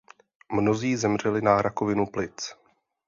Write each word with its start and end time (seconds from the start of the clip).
Mnozí 0.51 0.95
zemřeli 0.95 1.41
na 1.41 1.61
rakovinu 1.61 2.05
plic. 2.05 2.53